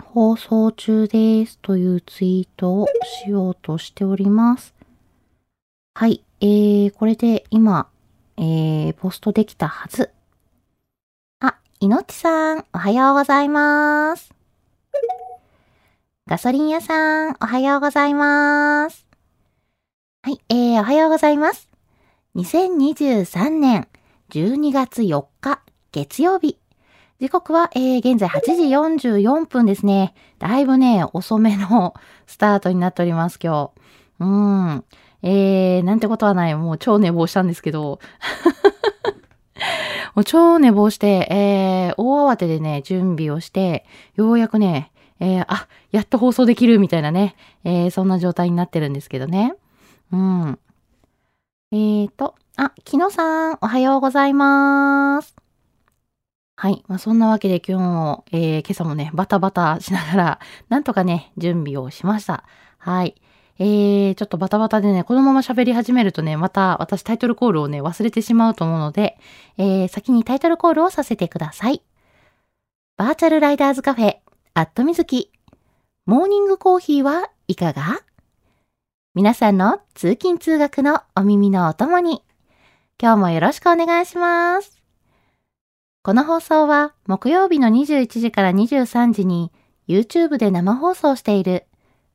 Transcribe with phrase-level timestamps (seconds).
[0.00, 2.86] 放送中ですというツイートを
[3.24, 4.74] しようとしております。
[5.94, 7.88] はい、えー、これで今、
[8.36, 10.10] えー、ポストできたはず。
[11.40, 14.34] あ、いのちさん、おはようございます。
[16.26, 19.06] ガソリン屋さん、おはようございます。
[20.22, 21.68] はい、えー、おはようございます。
[22.36, 23.88] 2023年
[24.30, 26.61] 12月4日、月曜日。
[27.22, 28.40] 時刻は、えー、現在8
[28.98, 30.12] 時44分ですね。
[30.40, 31.94] だいぶね、遅めの
[32.26, 33.70] スタートになっております、今
[34.18, 34.24] 日。
[34.24, 34.84] うん。
[35.22, 36.54] えー、なんてことはない。
[36.56, 38.00] もう超寝坊したんですけど。
[40.16, 44.90] もう超寝坊して、えー、大慌てでね、準備をして、ようやくね、
[45.20, 49.54] えー、あ、やっと放送できるみたいなね、えー、そんな状態になってるんですけどね。
[50.12, 50.58] うん。
[51.70, 55.41] えーと、あ、木野さん、おはようございます。
[56.62, 56.84] はい。
[56.86, 60.40] まあ、そんなわけで今日も、えー、今朝もね、バタバタしながら、
[60.70, 62.44] なんとかね、準備をしました。
[62.78, 63.20] はい。
[63.58, 69.18] えー、ちょっとバタバタでね、このまま喋り始めるとね、また私タイトルコールをね、忘れてしまうと思うので、
[69.58, 71.82] えー、先にタイトルコールをさせてください。
[72.96, 74.18] バーチャルライダーズカフェ、
[74.54, 75.32] アットみずき。
[76.06, 78.02] モーニングコーヒーはいかが？
[79.16, 82.22] 皆さんの通勤通学のお耳のお供に、
[83.02, 84.71] 今日もよろしくお願いします。
[86.04, 89.52] この放送は木曜日の21時から23時に
[89.86, 91.64] YouTube で生放送している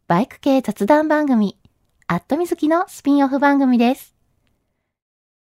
[0.08, 1.58] バイク系雑談番組
[2.06, 4.14] アットみずきのスピンオフ番組です。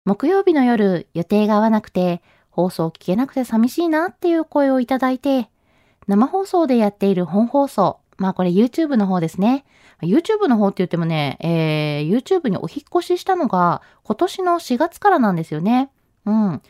[0.05, 5.49] 木曜日の夜予定が合わなくて放送聞けなくて寂しいなっていう声をいただいて
[6.07, 9.65] 生放送でやっている本放送まあこれ YouTube の方ですね。
[10.01, 15.89] YouTube の方って言ってもね、えー、YouTube にお引越ししたのが今年の4月からなんですよね。
[16.25, 16.61] うん。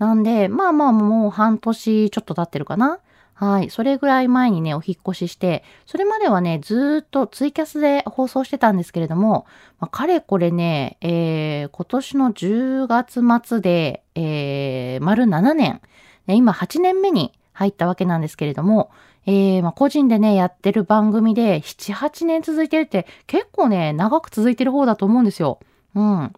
[0.00, 3.00] なんで、まあまあもう半年ちょっと経ってるかな。
[3.34, 3.68] はい。
[3.68, 9.46] それぐらい前にね、お引越しして、それまではね、ずっとツイキャスで放送してたんですけれども、
[9.78, 15.82] まあ、かれこれね、えー、今年の10月末で、えー、丸7年、
[16.26, 18.90] ね、今8年目に入ったわけなんですけれども、
[19.26, 25.58] えー、まあ、個人でね、やってる番組で7、8年続いてるって結構ね、長く続いてる方だと思うんですよ。
[25.94, 26.32] うん。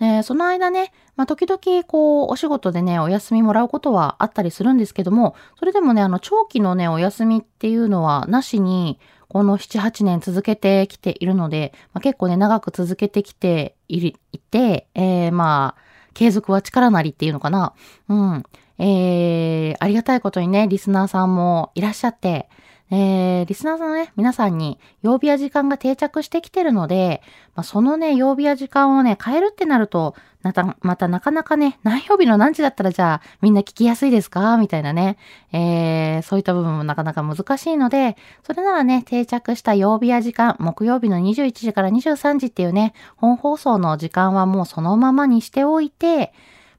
[0.00, 15.82] ね、その間ね、まあ、時々こう、お仕事でね、お休みもらうことはあったりするんですけども、それでもね、あの、長期のね、お休みっていうのはなしに、この7、8年続けてきているので、まあ、結構ね、長く続けてきていて、えー、まあ、
[16.14, 17.74] 継続は力なりっていうのかな。
[18.08, 18.44] うん。
[18.78, 22.48] えー、ありがたいことにね、リスナーさんもいらっしゃって、
[22.92, 27.22] えー、リスナーさんのね、皆さんに曜日や時間が定着してきてるので、
[27.54, 34.56] まあ、そのね、曜日や時間をね、変えるってなると、また、またなかなかね、何曜日の何時だったらじゃあみんな聞きやすいですか？
[34.56, 35.18] みたいなね、
[35.52, 46.32] えー、そういった部分もなかなか難しいので、それならね、定着した曜日や時間、木曜日の21時から23時っていうね、本放送の時間はもうそのままにしておいて、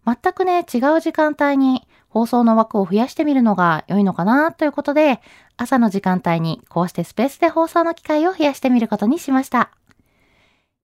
[0.05, 5.19] 全くね、違う時間帯に放送の枠を増やしてみるのが良いのかなということで、
[5.57, 9.71] 朝の時間帯にこうしてスペースで放送の機会を増やしてみることにしました。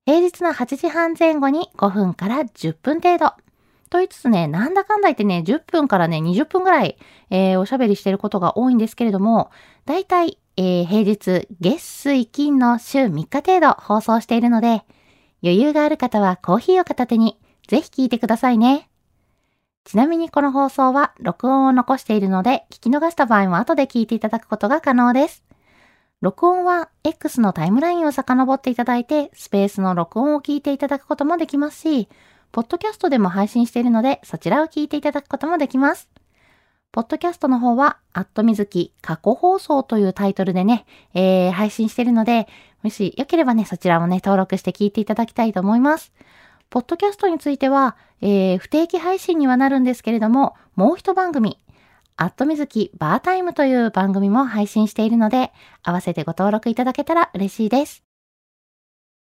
[0.05, 3.33] 平日の8時半前後に5分から10分程度。
[3.89, 6.97] と言いつつね、なんだかんだ言ってね、10分からね、20分ぐらい、
[7.29, 9.51] えー、おしゃべりしてることが多いんですけれども、
[9.85, 14.81] だいたいえー、平日、月水金の週3日程度放送しているので、
[15.43, 17.37] 余裕がある方はコーヒーを片手に、
[17.67, 18.89] ぜひ聞いてくださいね。
[19.87, 25.45] ちなみにこの放送は録音を残しているので、聞き逃した場合も後で聞いていただくことが可能です。
[26.19, 32.09] 録音は X のタイムラインを遡っていただいて、スペースの録音を聞いていただくこともできますし、
[32.51, 36.09] ポッドキャストでも配信しているので、そちらを聞いていただくこともできます。
[36.91, 42.49] ポッドキャストの方は、アットみずき過去放送というタイトルでね、えー、配信しているので、
[42.83, 46.11] もしよければね、そちらもね、登録して聞いていただきたいと思います。
[46.69, 51.57] ポッドキャストについては、えー、不定期配信にはなるんですけれども、もう一番組、
[52.17, 55.51] アットみずきバータイムという番組も配信しているので、
[55.83, 58.03] 合わせてご登録いただけたら嬉しいです。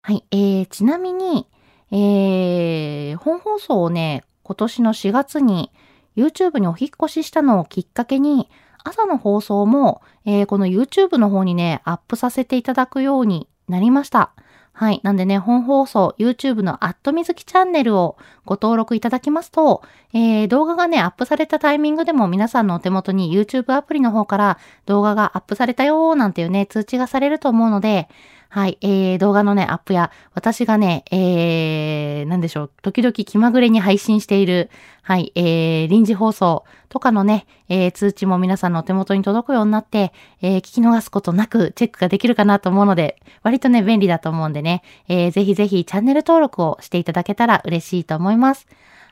[0.03, 1.49] はい、えー、ちなみに、
[1.91, 5.73] えー、本放送をね、今年の4月に
[6.17, 8.51] YouTube にお引越ししたのをきっかけに、
[8.85, 14.35] 朝の放送も、えー、この YouTube の方にね、アップさせていただくようになりました。
[14.77, 15.01] はい。
[15.05, 19.83] なんでね、本放送、YouTube のアットみずきチャンネルをご登録いただきますと、
[20.13, 28.09] えー、動画がね、アップされたタイミングでも皆さんのお手元に YouTube アプリの方から動画がアップされたよーなんていうね、通知がされると思うので、
[28.55, 34.71] はい、えー、動画のね、アップや、私がね、えー、なんでしょう、時々気まぐれに配信している、
[35.03, 48.69] はい、えー、臨時放送とかのね、えー、通知も皆さんのお手元に届くようになって、えー、聞き逃すことなくチェックができるかなと思うので、割とね、便利だと思うんでね、えー、ぜひぜひチャンネル登録をしていただけたら嬉しいと思います。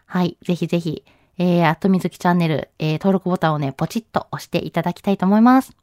[0.06, 1.04] はい、ぜひぜひ、
[1.38, 5.81] えー、あっとみずきチャンネル、えー、登録ボタンをね、ポチッと押していただきたいと思います。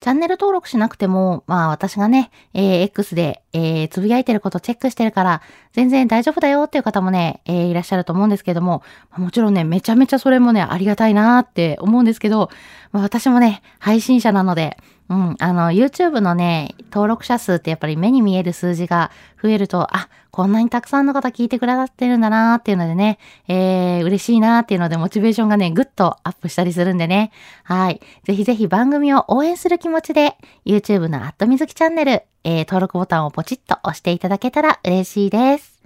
[0.00, 5.42] チャンネル登録しなくても、まあ私がね、えー、X で、えー、つぶやいてることチェックしてるから、
[5.74, 8.82] 全然大丈夫だよっていう方もね、えー、いらっしゃると思うんですけども、
[9.14, 12.48] もちろんね、めちゃめちゃそれもね、ありがたいなーって思うんですけど、
[12.92, 14.78] まあ私もね、配信者なので、
[15.10, 19.10] うん、あの、YouTube のね、登録者数ってやっぱり目に見える数字が
[19.42, 23.18] 増えると、あ、こんなにたくさんの方聞いてくださってるんだなーっていうのでね、
[23.48, 27.32] えー、嬉しいなーっていうのでモチベーションがね、ぐっとアップしたりするんでね。
[27.64, 28.00] はい。
[28.22, 35.82] ぜひぜひ番組を応援する気持ちで、YouTube のアットみずきチャンネル、えー、登録ボタンをポチッと押していただけたら嬉しいです。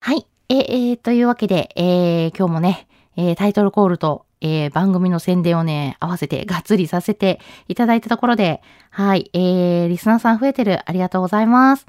[0.00, 0.26] はい。
[0.48, 2.88] えー、えー、というわけで、えー、今日もね、
[3.18, 10.80] えー、タイトルコールとえー、番組の宣伝をね、合わせてがっつりさせていただいたところで、はい、えー、リスナーさん増えてる。
[10.88, 11.86] ありがとうございます。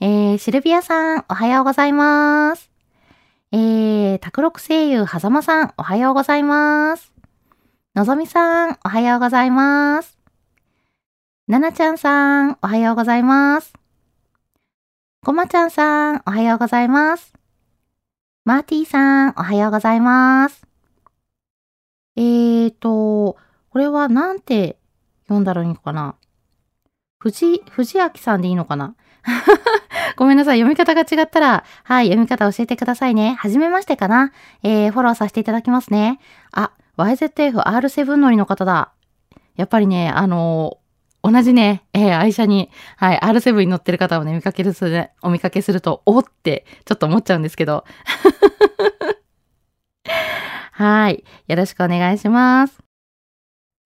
[0.00, 2.70] えー、シルビアさん、おはようございます。
[3.52, 7.12] えー、卓録声優、はざまさん、おはようございます。
[7.94, 10.18] のぞみさん、おはようございます。
[11.46, 13.74] ななちゃんさん、おはようございます。
[15.24, 17.32] こまちゃんさん、おはようございます。
[18.44, 20.71] マーティーさん、おはようございます。
[22.16, 23.36] えーと、
[23.70, 24.76] これはなんて
[25.24, 26.16] 読んだらいいのかな？
[27.18, 28.94] 藤、藤明さんでいいのかな？
[30.16, 30.58] ごめんなさい。
[30.60, 33.34] 読み方が違ったら、はい、読み方教えてくださいね。
[33.38, 34.32] はじめましてかな？
[34.62, 36.20] えー、フォローさせていただきますね。
[36.50, 38.92] あ、YZF-R7 乗りの方だ。
[39.56, 47.84] やっぱりね、あのー、同じね、えー、愛車に、はい、R7 に乗ってる方をね、見かけるとね、お見かけすると、おって、ちょっと思っちゃうんですけど。
[50.82, 51.22] はい。
[51.46, 52.76] よろしくお願いします。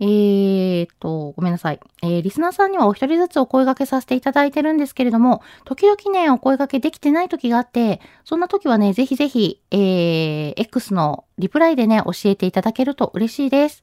[0.00, 1.80] えーと、ごめんなさい。
[2.02, 13.82] えー、リスナーさんにはお一人ずつお声掛けさせていただいてるんですけれども、時々ね、お声掛けできてない時があって、そんな時はね、ぜひぜひ、えー、X のリプライでね、教えていただけると嬉しいです。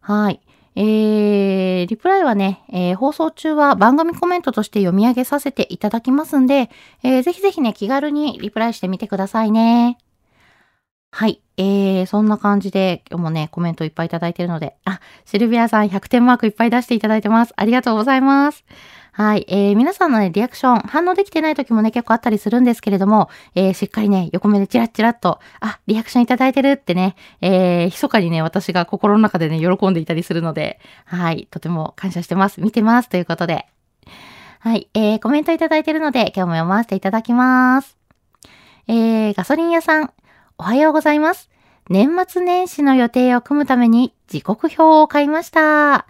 [0.00, 0.40] はい。
[0.76, 6.70] えー、リプライはね、えー、放送中は番組コメントとして読み上げさせていただきますんで、
[7.02, 9.98] えー、ぜひぜひね、気軽にリプライしてみてくださいね。
[11.14, 11.42] はい。
[11.58, 17.52] えー、そんな感じで、今日もね、コメントいっぱいいただいてるので、あ、シルビアさん100点マークいっぱい出していただいてます。
[17.54, 18.64] ありがとうございます。
[19.12, 19.44] はい。
[19.46, 31.46] えー、皆さんのね、リアクション、反応できてない時もね、結構あったりするんですけれども、えー、しっかりね、横目でチラッチラッと、あ、リアクションいただいてるってね、えー、密かにね、私が心の中でね、喜んでいたりするので、はい。
[31.50, 32.62] とても感謝してます。
[32.62, 33.10] 見てます。
[33.10, 33.66] ということで。
[34.60, 34.88] はい。
[34.94, 37.98] えー、コメントいただいてるので、今日も読ませていただきます。
[38.88, 40.10] えー、ガソリン屋さん、
[40.62, 41.50] おはようございます。
[41.90, 46.06] 年末年始の予定を組むために時刻表を買いました。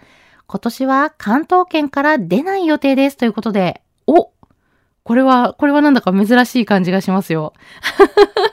[0.46, 4.30] 今年は関東圏から出ない予定ですということで、お
[5.04, 7.54] これは、これはなんだか珍しい感じがしますよ。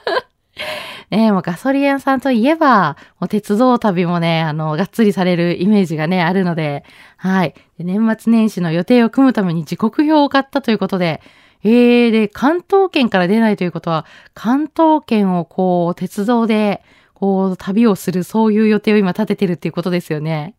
[1.10, 6.82] ねえ、もうガソリン屋さんといえば、もう鉄道旅もね、あの、がっつりされるイメージがね、あるので、
[7.18, 7.54] はい。
[7.78, 11.20] 年末年始の予定を組むために時刻表を買ったということで、
[11.62, 16.82] えー、で、関東圏から出ないということは、関東圏をこう、鉄道で、
[17.14, 20.56] こう、旅をする、そういう予定を今立ててるっていうことですよね。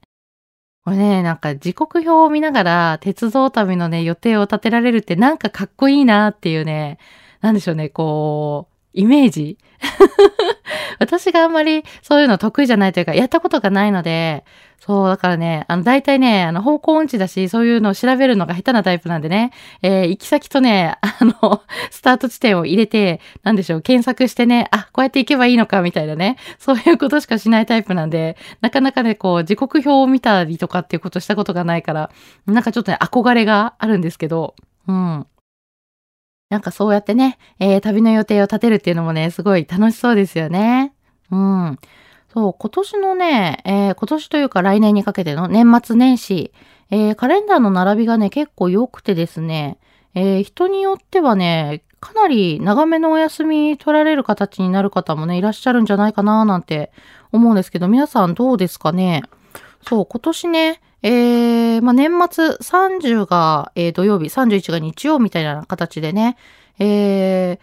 [0.84, 6.98] これね、なんか時刻表を見ながら鉄道旅のね、予定を立てられるってなんかかっこいいなっていうね、
[7.41, 9.57] なんでしょうね、こう、イメージ？
[11.00, 14.45] 私があんまりそういうの得意じゃないというか、やったことがないので、
[14.79, 19.51] そう、だからね、あの、大体ね、あの、方向音痴だし、そういうのを調べるのが下手なタイプなんでね、
[19.83, 32.10] えー、行き先とね、あの、 スタート地点を入れて、なんでしょう、検索してね、あ、こうやって行けばいいのか、みたいなね、そういうことしかしないタイプなんで、なかなかね、こう、時刻表を見たりとかっていうことしたことがないから、
[32.48, 34.55] なんかちょっとね、憧れがあるんですけど、
[34.88, 35.27] うん。
[36.51, 40.93] なんかそうやってね、えー、旅の予定を立てるっていうのもね、すごい楽しそうですよね。
[41.31, 41.79] うん。
[42.34, 46.51] そう、今年のね、えー、今年というか来年にかけての年末年始、
[46.89, 49.77] えー、カレンダーの並びがね、結構良くてですね、
[50.13, 56.91] えー、人によってはね、かなり長めのお休み取られる形になる方もね、いらっしゃるんじゃないかななんて
[57.31, 59.24] 思うんですけど、皆さんどうですかね？
[59.88, 66.38] そう、今年ね、えー、まあ、年末30が、えー、土曜日、31が日曜みたいな形でね、
[66.79, 67.59] えー、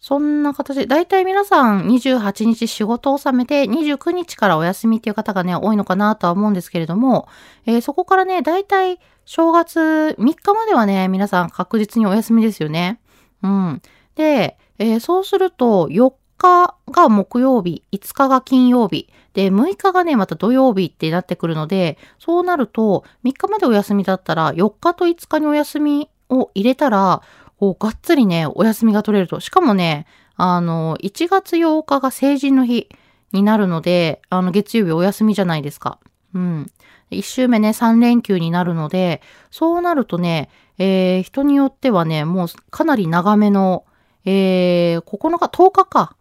[0.00, 7.28] そんな形で、だいたい皆さん28日仕事を収めて29日からお休みっていう方がね、多いのかなとは思うんですけれども、
[7.66, 13.00] えー、そこからね、だいたい正月3日まではね、皆さん確実にお休みですよね。
[13.44, 13.82] うん。
[14.16, 27.22] で、えー、そうすると4日が木曜日、5日が金曜日、で、6日がね、また土曜日ってなってくるので、そうなると、3日までお休みだったら、4日と5日にお休みを入れたら、
[27.58, 29.40] こう、がっつりね、お休みが取れると。
[29.40, 32.88] しかもね、あの、1月8日が成人の日
[33.32, 35.98] になるので、あの、月曜日お休みじゃないですか。
[36.34, 36.70] うん。
[37.10, 40.48] 1週目ね、3連休になるので、そうなるとね、
[40.78, 43.84] えー、人によってはね、もうかなり長めの、
[44.24, 46.16] えー、9日、10日か。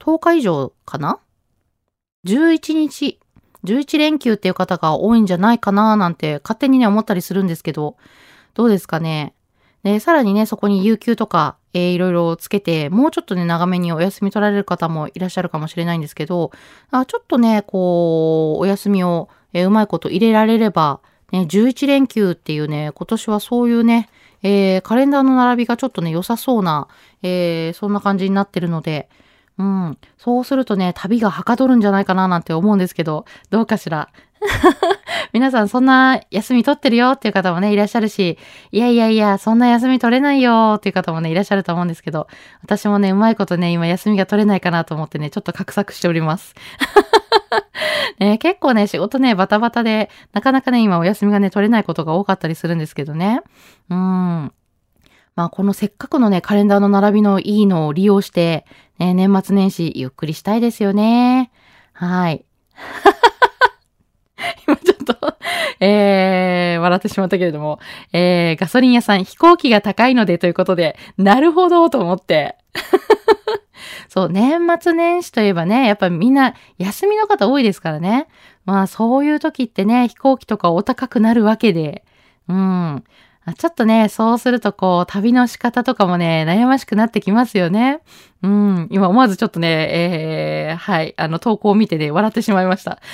[0.00, 1.20] 10日以上かな
[2.26, 3.18] ?11 日、
[3.64, 7.96] 11連休っていう方が多いんじゃないかななんて勝手にね、思ったりするんですけど、
[8.54, 9.34] どうですかね。
[9.82, 16.50] で、さらにね、そこに有給とか、えー、いろいろつけて、もうちょっとね、長めにお休み取られる方もいらっしゃるかもしれないんですけど、
[16.90, 21.00] あちょっとね、こう、お休みを、えー、うまいこと入れられれば、
[21.32, 24.08] ね、11連休っていうね、今年はそういうね、
[24.42, 26.88] えー、カレンダーの並びがちょっとね、良さそうな、
[27.22, 29.08] えー、そんな感じになってるので、
[29.58, 29.98] うん。
[30.18, 34.10] そうするとね、旅がはかどるんじゃないかななんて思うんですけど、どうかしら？
[35.32, 38.38] 皆さんそんな休み取ってるよっていう方もね、いらっしゃるし、
[38.70, 42.28] いやいやいや、そんな休み取れないよっていう方もね、いらっしゃると思うんですけど、
[42.62, 46.54] 私もね、うまいことね、今休みが取れないかなと思ってね、ちょっと画策しております。
[48.20, 53.40] ね、結構ね、仕事ね、バタバタで、なかなかね、今お休みがね、取れないことが多かったりするんですけどね。
[53.90, 54.52] うん。
[55.34, 58.64] まあ、このせっかくのね、カレンダーの並びのいいのを利用して、
[58.98, 61.50] ね、年末年始ゆっくりしたいですよね。
[61.92, 62.44] はい。
[64.66, 65.36] 今ちょっと
[65.80, 67.78] えー、笑ってしまったけれども、
[68.12, 72.56] えー、ガソリン屋さん飛行機が高いのでということで、なるほどと思って。
[74.08, 78.26] そう、年末年始といえばね、やっぱみんな休みの方多いですからね。
[78.64, 82.04] まあそういう時ってね、飛行機とかお高くなるわけで。
[82.48, 83.04] うん。
[83.54, 88.00] ちょっとね、そうするとこう、旅の仕方とかもね、悩ましくなってきますよね。
[88.42, 88.88] うん。
[88.90, 89.68] 今思わずちょっとね、
[90.70, 92.98] えー、はい、あの、投稿を見てね、笑ってしまいました。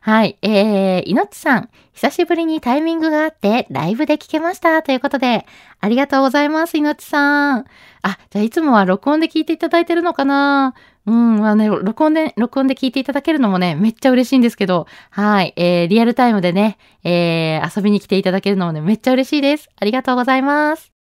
[0.00, 0.38] はい。
[0.40, 4.82] えー、いのちさん、久しぶりにタイミングがあって、ライブで聞けました。
[4.82, 5.46] ということで、
[5.80, 7.64] ありがとうございます、いのちさん。
[8.02, 10.74] あ、じゃあいつもは録音で聞いていただいてるのかな？
[11.06, 19.68] うん、まあね、録音で、録音で聞いていただけるのもね、めっちゃ嬉しいんですけど、はい、えー、リアルタイムでね、えー、遊びに来ていただけるのもね、めっちゃ嬉しいです。
[19.76, 20.92] ありがとうございます。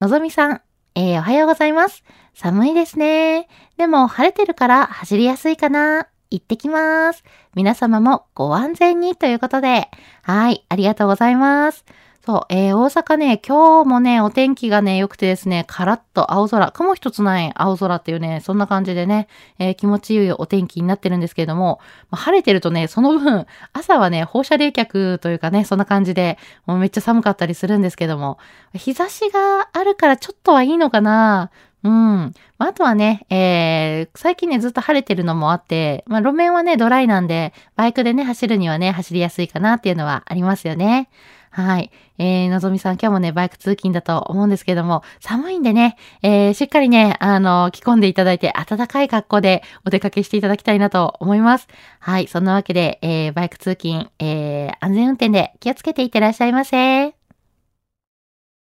[0.00, 0.60] のぞみさん、
[0.96, 2.02] えー、おはようございます。
[2.34, 3.46] 寒いですね。
[3.76, 6.08] でも、晴れてるから走りやすいかな。
[6.32, 7.22] 行ってきます。
[7.54, 9.88] 皆様もご安全にということで、
[10.22, 11.84] はい、ありがとうございます。
[12.22, 19.26] そう、えー、大阪ね、今日もね、お天気がね、良くてですね、カラッと青空、雲一つない青空っていうね、そんな感じでね、
[19.58, 26.36] えー、気持ちいいお天気になってるんですけれども、まあ、晴れてるとね、その分、朝はね、放射冷却というかね、そんな感じで、
[26.66, 28.36] もうめっちゃ寒かったりするんですけども、
[28.74, 31.50] 日差しがあるからちょっとはいいのかな
[31.82, 32.34] うん。
[32.58, 41.08] まあ、あとはね、えー、最近ね、ずっと晴れてるのもあって、まあ、路面はね、ドライなんで、バイクでね、走るにはね、走りやすいかなっていうのはありますよね。
[41.50, 41.90] はい。
[42.18, 51.66] えー、のぞみさん、今日もね、バイク通勤だと思うんですけども、寒いんでね、えー、しっかりね、あの、着込んでいただいて、暖かい格好でお出かけしていただきたいなと思います。
[51.98, 52.28] はい。
[52.28, 56.76] そんなわけで、えー、バイク通勤、えー、安全運転で気をつけていってらっしゃいませ。
[56.76, 57.14] え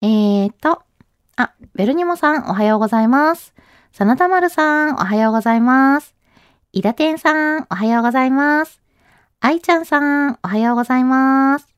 [0.02, 0.83] ーと、
[1.37, 3.54] あ、ベルニモさん、おはようございます。
[3.92, 6.14] サナタマルさん、おはようございます。
[6.73, 8.83] イダテンさん、おはようございます。
[9.40, 11.75] 愛ちゃんさん、おはようございます。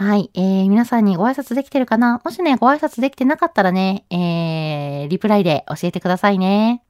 [0.00, 0.30] はい。
[0.32, 2.22] えー、皆さんにご挨拶できてるかな？
[2.24, 6.82] もしね、ご挨拶できてなかったらね、えー、リプライで教えてくださいね。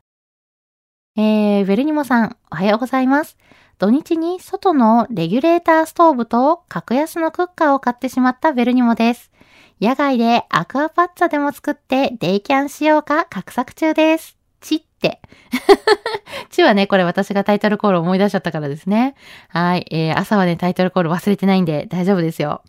[1.17, 3.37] えー、ベルニモさん、おはようございます。
[3.79, 9.33] 土日に外のレギュレーターストーブと格安のクッカーを買ってしまったベルニモです。
[9.81, 14.39] 野外でアクアパッツァでも作ってデイキャンしようか画策中です。
[14.61, 15.21] チって。
[16.51, 19.17] チはね、これ私がタイトルコール思い出しちゃったからですね。
[19.49, 19.87] はい。
[19.91, 22.63] えー、朝はね、タイトルコール忘れてないんで大丈夫ですよ。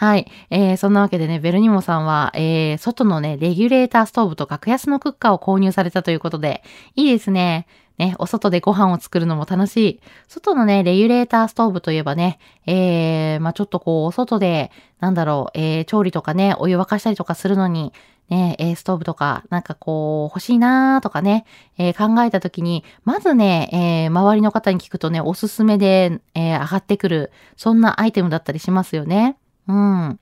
[0.00, 0.30] はい。
[0.48, 6.62] えー、そんなわけでね、ベルニモさんは、えー、外のね、レギュレーターストーブと格安のクッカーを購入されたということで、
[6.96, 7.66] いいですね。
[8.00, 10.00] ね、お外でご飯を作るのも楽しい。
[10.26, 17.92] 外のね、レギュレーターストーブといえばね、えー、まあ、ちょっとこう、お外で、なんだろう、えー、調理とかね、お湯沸かしたりとかするのに、
[18.30, 21.44] ね、えーストーブとか、なんかこう、欲しいなーとかね、
[21.76, 29.36] えー考えたときに、まずね、えー周りの方に聞くとね、おすすめで、えー上がってくる、そんなアイテムだったりしますよね。
[29.68, 30.18] うん。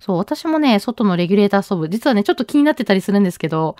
[0.00, 3.76] そう、私もね、外のレギュレーターストーブ、実はね、ちょっと気になってたりするんですけど、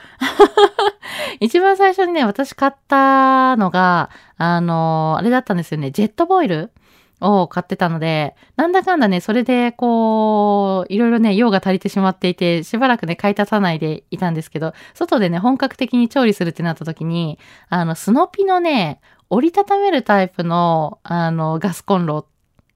[1.41, 6.73] 一番最初にね、私買ったのが、あのあれだったんですよね、ジェットボイル
[7.21, 17.39] を買ってたので、なんだかんだね、それで、こう、いろいろね、用が足りてしまっていて、しばらくね、買い足さないでいたんですけど、外でね、本格的に調理するってなった時に、
[17.71, 19.01] あの、スノピのね、
[19.31, 22.27] 折りたためるタイプの、あの、ガスコンロ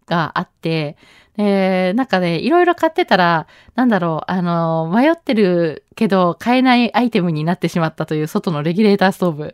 [0.06, 0.96] があって、
[1.36, 9.52] えー、なんかね、いろいろ買ってたら、なんだろう、あの、迷ってるけど、買えないアイテムになってしまったという外のレギュレーターストーブ。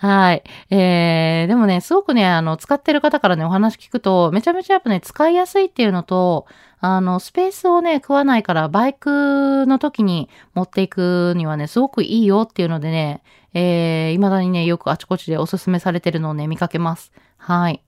[0.00, 0.42] はい。
[0.70, 6.46] えー、でもね、すごくね、あの、使ってる方からね、お話聞くと、めちゃめちゃやっぱね、使いやすいっていうのと、
[6.78, 17.12] あの、スペースをね、食わないから、バイクの時に持っていくにはね、すごくいいよっていうのでね、えー、未だにね、よくあちこちでおすすめされてるのをね、見かけます。
[17.36, 17.82] はい。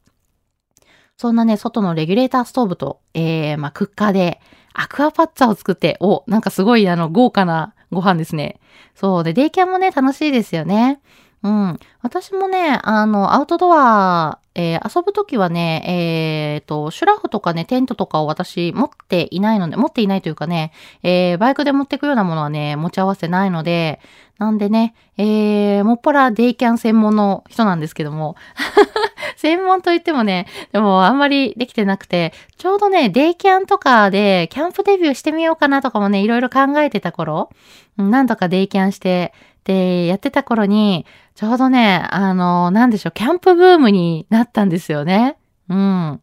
[1.16, 4.38] そんなね、外のレギュレーターストーブと、えー、まあ、クッカーで、
[4.74, 8.60] アクアパッツァを作って、お、なんかすごい、あの、豪華なご飯ですね。
[8.94, 9.24] そう。
[9.24, 11.00] で、デイキャンもね、楽しいですよね。
[11.42, 11.78] うん。
[12.02, 15.82] 私もね、あの、アウトドア、えー遊ぶときはね、
[16.54, 23.98] えっ、と、シュラフとかね、テントとかを私持っていないので、持っていないというかね、えーバイクで持っていくようなものはね、持ち合わせないので、
[24.38, 28.36] なんでね、えーもっぱらデイキャン専門の人なんですけども、
[29.36, 37.50] 専門といってもね、でもあんまりできてなくて、ちょうどね、デイキャンとかでキャンプデビューしてみようかなとかもね、いろいろ考えてた頃、
[37.98, 39.32] うん何度かデイキャンして、
[39.64, 45.36] で、やってた頃に、ちょうどね、あの、なんでしょう、キャンプブームになったんですよね。
[45.68, 45.76] うん。
[45.76, 46.20] ま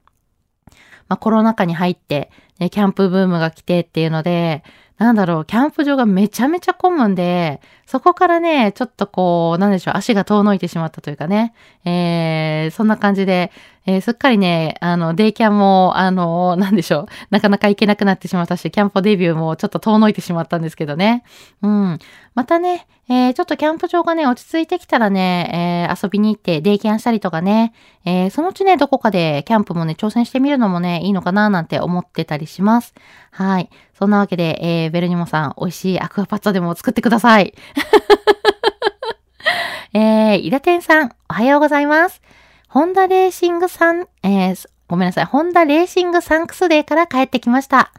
[1.09, 4.63] あ、コロナ禍に入って、ね、キャンプブームが来てっていうので、
[4.97, 11.53] なんだろう、キャンプ場がめちゃめちゃ混むんで、そこからね、ちょっとこう、なんでしょう、足が遠のいてしまったというかね、
[11.85, 13.51] えー、そんな感じで、
[13.87, 21.23] えーすっかりね、あの、デイキャンも、あの、なんでしょう、なかなか行けなくなってしまったし、キャンプデビューもちょっと遠のいてしまったんですけどね。
[21.63, 21.99] うん。
[22.35, 27.73] またね、えーちょっとキャンプ場がね、落ち着いてきたらね、えー遊びに行ってデイキャンしたりとかね、
[28.05, 32.93] えーそのうちね、どこかでキャンプもね、挑戦してみるのもね、いいのかななんて思ってたりします。
[33.31, 33.69] はい。
[33.97, 37.55] そんなわけで、えーベルニモさん、美味しいアクアパッツァでも作ってください。
[39.93, 42.21] えー、イダテンさん、おはようございます。
[42.67, 47.91] ホンダレーシングさん、えーごめんなさい、ホンダレーシングサンクスデーから帰ってきました。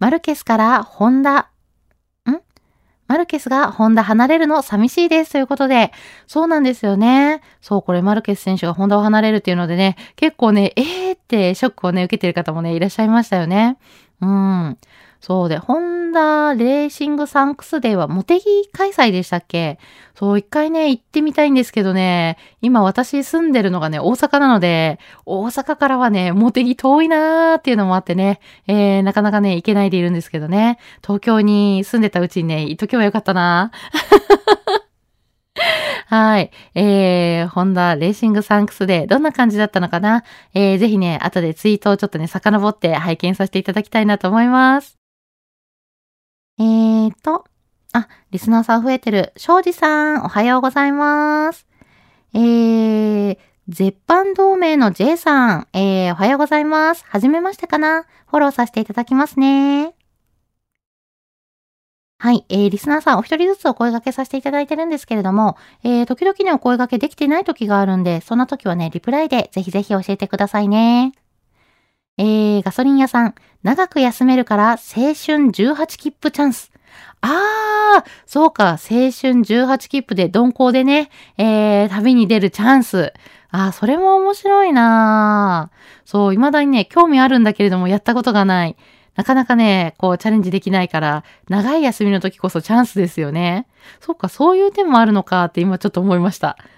[0.00, 1.46] マルケスからホンダ、ん？
[3.06, 5.92] マルケスがホンダ離れるの寂しいですということで、
[6.26, 7.40] そうなんですよね。
[7.60, 13.76] そう、これマルケス選手がホンダを離れるっていうのでね、結構ね、えーってショックをね、受けてる方もね、いらっしゃいましたよね。
[14.20, 14.78] うん。
[15.26, 19.78] そうで、ホンダレーシングサンクスデーはモテギ開催でしたっけ？
[20.14, 33.70] そう、一回ね、行ってみたいんですけどね、今私住んでるのがね、大阪なので、大阪からはね、モテギ遠いなーっていうのもあってね、えー、なかなかね、行けないでいるんですけどね、東京に住んでたうちにね、行っとけばよかったな。
[36.10, 36.50] ー はい。
[36.74, 40.22] えー、ホンダレーシングサンクスデーどんな感じだったのかな？
[40.52, 45.03] えー、ぜひね、後でツイートをちょっとね、遡って拝見させていただきたいなと思います。
[46.58, 47.44] えーと、
[47.92, 49.32] あ、リスナーさん増えてる。
[49.36, 51.66] 庄司さん、おはようございます。
[52.32, 53.38] えー、
[53.68, 57.04] 絶版同盟の J さん、えー、おはようございます。
[57.06, 58.04] はじめましてかな？
[58.26, 59.94] フォローさせていただきますね。
[62.18, 62.44] はい。
[62.48, 71.12] えー、リスナーさんお一人ずつお声掛けさせていただいてるんですけれども、えー、時々ね、お声掛けできてない時があるんで、そんな時はね、リプライでぜひぜひ教えてくださいね。
[72.16, 76.70] えー、ガソリン屋さん、長く休めるから青春18切符チャンス。
[77.22, 83.12] ああ、そうか、青春18切符で鈍行でね、えー、旅に出るチャンス。
[83.50, 85.70] ああ、それも面白いな
[86.04, 88.76] そう、未だにね、興味あるんだけれども、やったことがない。
[89.16, 93.66] なかなかね、こう、チャレンジできないから、長い休みの時こそチャンスですよね。
[94.00, 96.56] そっか、そういう点もあるのかって今ちょっと思いました。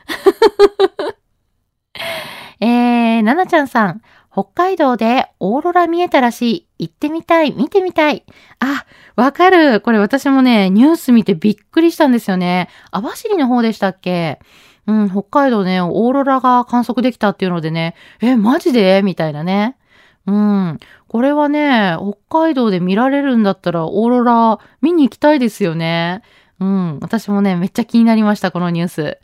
[2.60, 4.02] えー、ななちゃんさん、
[4.36, 6.66] 北海道でオーロラ見えたらしい。
[6.78, 7.52] 行ってみたい。
[7.52, 8.22] 見てみたい。
[8.60, 8.84] あ、
[9.16, 9.80] わかる。
[9.80, 12.68] これ私もね、ニュース見てびっくりしたんですよね。
[12.90, 14.38] 網走の方でしたっけ？
[14.86, 19.00] うん、北海道ね、オーロラが観測できたっていうのでね、え、マジで？
[19.02, 19.78] みたいなね。
[20.26, 20.78] うん。
[21.08, 21.96] これはね、
[22.28, 26.20] 北海道で見られるんだったら、オーロラ見に行きたいですよね。
[26.60, 26.98] うん。
[27.00, 29.18] 私もね、めっちゃ気になりました、このニュース。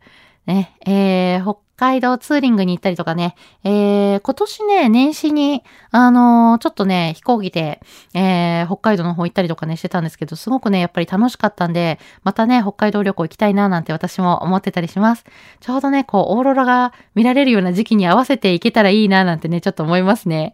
[0.47, 7.81] ね、えー、北海道ツーリングに行ったりとかね、えー、今年ね、年始に、あのー、ちょっとね、飛行機で、
[8.15, 15.25] えー、北海道の方行ったりとかね、してたんですけど、すごくね、やっぱり楽しかったんで、またね、北海道旅行行きたいな、なんて私も思ってたりします。
[15.59, 20.53] ちょうどね、こう、オーロラが見られるような時期に合わせて行けたらいいな、なんてね、ちょっと思いますね。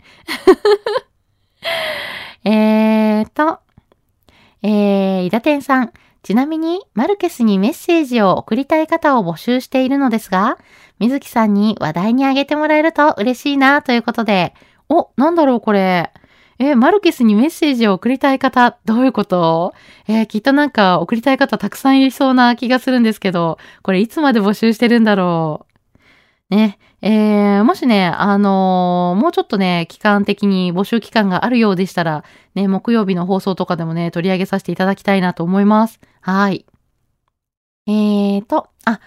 [2.44, 3.58] えーと、
[4.62, 5.92] えー、伊田天さん。
[6.22, 10.58] ちなみに、マルケスにメッセージを送りたい方を募集しているのですが、
[10.98, 14.54] 水木さんに話題にあげてもらえると嬉しいなということで、
[14.88, 16.12] お、なんだろうこれ。
[16.60, 19.74] えマルケスにメッセージを送りたい方、どういうこと？
[20.08, 25.66] えー、きっとなんか送りたい方たくさんいりそうな気がするんですけど、これいつまで募集してるんだろ
[26.50, 26.54] う？
[26.56, 26.78] ね。
[27.00, 32.24] えー、もしね、あのー、もうちょっとね、期間的に募集期間があるようでしたら、
[32.56, 36.00] ね、木曜日の放送とかでもね、取り上げさせていただきたいなと思います。
[36.20, 36.66] はい。
[37.86, 38.98] えーと、あ、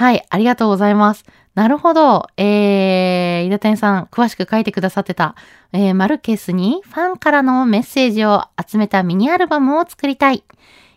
[0.00, 1.26] はい、ありがとうございます。
[1.54, 2.26] なるほど。
[2.38, 5.34] えー、井田天さん、詳しく書いてくださってた、
[5.74, 10.42] えー、マルケスにファンからのメッセージを集めたミニアルバムを作りたい。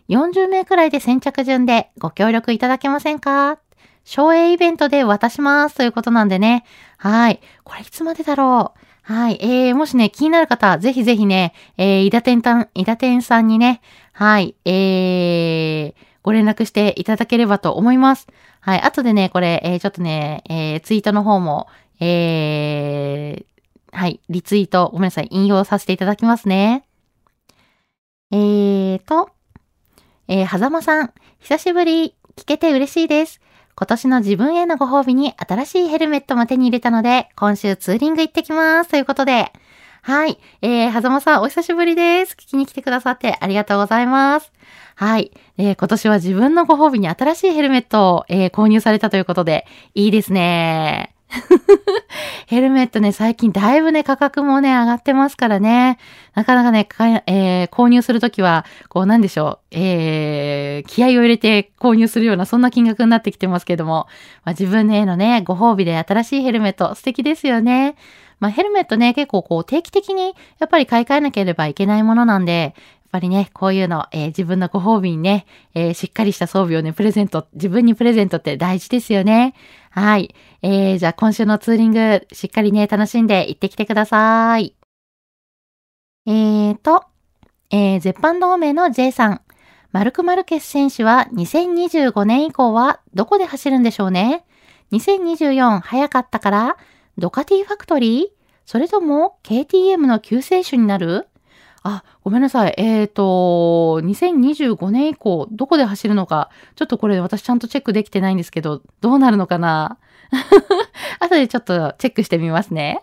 [0.08, 3.58] 40名くらいで先着順でご協力いただけませんか？
[4.04, 6.64] 省エイベントで渡しますということなんでね。
[6.96, 7.40] はい。
[7.62, 8.72] これいつまでだろ
[9.06, 9.12] う？
[9.12, 9.38] はい。
[9.42, 13.82] えー、もしね、気になる方、ぜひぜひね、えー、伊田天さん、伊田天さんにね、
[14.14, 18.28] はい、えー、ご連絡していただければと思います。
[18.64, 18.80] はい。
[18.80, 21.68] 後でね、これ、えー、ちょっとね、えー、ツイートの方も、
[22.00, 26.86] えー、はい、リツイート、ごめんなさい、引用させていただきますね。
[28.30, 29.28] えーと、
[30.28, 33.42] えー、はざまさん、久しぶり、聞けて嬉しいです。
[33.76, 38.88] 今年の自分へのご褒美に新しいヘルメットも手に入れたので、今週ツーリング行ってきます。
[38.88, 39.52] ということで、
[40.06, 40.38] はい。
[40.60, 42.34] えー、はざまさん、お久しぶりです。
[42.34, 44.52] 聞きに来てくださってありがとうございます。
[44.96, 45.32] はい。
[45.56, 51.14] えー、今年は自分のご褒美に新しいヘルメットを、えー、購入されたということで、いいですね。
[52.48, 55.96] ヘルメットね、最近だいぶね、価格もね、上がってますからね。
[56.34, 56.86] なかなかね、
[57.26, 64.06] えー、購入するときは、こう、なんでしょう、えー、気合を入れて購入するような、そんな金額になってきてますけども、
[64.44, 67.96] まあ、自分へのね、ご褒美で新しいヘルメット、素敵ですよね。
[68.44, 72.74] まあ、ヘルメットね、結構こう、定期的に、やっぱり買い替えなければいけないものなんで、やっ
[73.10, 79.54] ぱりね、こういうの、えー、自分のご褒美にね、えー、しっかりした装備をね、プレゼント、自分にプレゼントって大事ですよね。
[79.88, 80.34] はい。
[80.60, 84.74] えー、じゃあ今週のツーリング、しっかりね、楽しんで行ってきてください。
[86.26, 87.04] えーと、
[87.70, 89.40] えー、絶版同盟の J さん。
[89.92, 94.44] マルク・マルケス選手は2025年以降はどこで走るんでしょうね
[94.92, 96.76] ?2024 早かったから
[97.16, 98.33] ドカティファクトリー
[98.66, 101.28] それとも KTM の救世主になる？
[101.82, 102.74] あ、ごめんなさい。
[102.78, 109.98] えっ、ー、と、2025年以降、どこで走るのか、ちょっとこれ私ちゃんとチェックできてないんですけど、どうなるのかな？
[111.20, 113.02] 後でちょっとチェックしてみますね。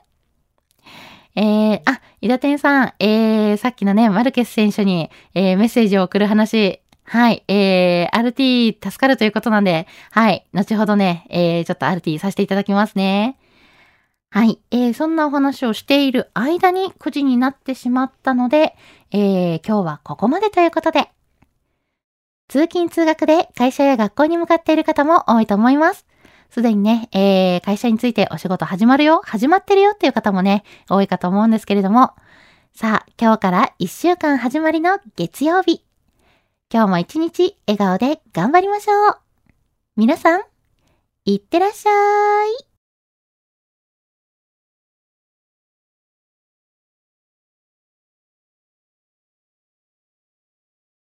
[1.35, 13.37] えー、あ、伊田天さん、えー、さっきのね、マルケス選手に、えー、メッセージを送る話、はい、えー、RT 助かるということなんで、はい、後ほどね、えー、ちょっと RT させていただきますね。
[14.33, 14.61] はい。
[14.71, 18.77] えー、そんなお話をしている間に9時になってしまったので、
[19.11, 21.09] えー、今日はここまでということで、
[22.47, 26.05] 通勤通学で会社や学校に向かっている方も多いと思います。
[26.49, 32.13] すでにね、えー、会社についてお仕事始まるよ、始まってるよっていう方もね、多いかと思うんですけれども、
[32.73, 35.83] さあ、今日から1週間始まりの月曜日。
[36.73, 39.17] 今日も一日笑顔で頑張りましょう。
[39.97, 40.41] 皆さん、
[41.25, 41.89] いってらっしゃ
[42.45, 42.70] い。